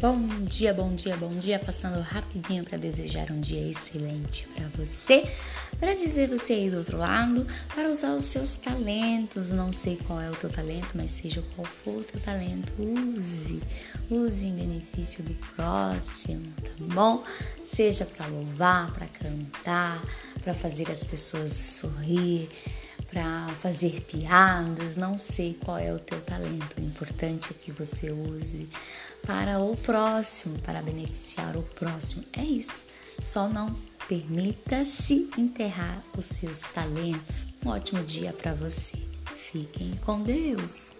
Bom 0.00 0.18
dia, 0.46 0.72
bom 0.72 0.94
dia, 0.94 1.14
bom 1.14 1.28
dia. 1.28 1.58
Passando 1.58 2.00
rapidinho 2.00 2.64
para 2.64 2.78
desejar 2.78 3.30
um 3.30 3.38
dia 3.38 3.70
excelente 3.70 4.48
para 4.54 4.66
você, 4.68 5.30
para 5.78 5.94
dizer 5.94 6.26
você 6.26 6.54
aí 6.54 6.70
do 6.70 6.78
outro 6.78 6.96
lado, 6.96 7.46
para 7.74 7.86
usar 7.86 8.14
os 8.14 8.24
seus 8.24 8.56
talentos. 8.56 9.50
Não 9.50 9.74
sei 9.74 9.98
qual 10.06 10.18
é 10.18 10.30
o 10.30 10.34
teu 10.34 10.48
talento, 10.48 10.92
mas 10.94 11.10
seja 11.10 11.44
qual 11.54 11.66
for 11.66 11.96
o 11.98 12.02
teu 12.02 12.18
talento, 12.18 12.72
use, 12.78 13.60
use 14.10 14.46
em 14.46 14.54
benefício 14.54 15.22
do 15.22 15.34
próximo, 15.54 16.50
tá 16.64 16.70
bom? 16.78 17.22
Seja 17.62 18.06
para 18.06 18.26
louvar, 18.26 18.90
para 18.94 19.06
cantar, 19.06 20.02
para 20.42 20.54
fazer 20.54 20.90
as 20.90 21.04
pessoas 21.04 21.52
sorrir 21.52 22.48
para 23.10 23.48
fazer 23.60 24.00
piadas, 24.02 24.96
não 24.96 25.18
sei 25.18 25.58
qual 25.64 25.78
é 25.78 25.92
o 25.92 25.98
teu 25.98 26.20
talento. 26.20 26.78
O 26.78 26.84
importante 26.84 27.50
é 27.50 27.54
que 27.54 27.72
você 27.72 28.10
use 28.10 28.68
para 29.26 29.58
o 29.58 29.76
próximo, 29.76 30.58
para 30.60 30.80
beneficiar 30.80 31.56
o 31.56 31.62
próximo. 31.62 32.24
É 32.32 32.44
isso. 32.44 32.84
Só 33.22 33.48
não 33.48 33.74
permita-se 34.08 35.28
enterrar 35.36 36.02
os 36.16 36.26
seus 36.26 36.60
talentos. 36.60 37.46
Um 37.64 37.70
ótimo 37.70 38.02
dia 38.04 38.32
para 38.32 38.54
você. 38.54 38.96
Fiquem 39.36 39.90
com 40.04 40.22
Deus. 40.22 40.99